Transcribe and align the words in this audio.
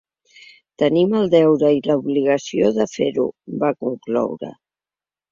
Tenim 0.83 1.11
el 1.17 1.27
deure 1.33 1.69
i 1.79 1.83
l’obligació 1.89 2.71
de 2.77 2.87
fer-ho, 2.93 3.25
va 3.65 3.69
concloure. 3.85 4.51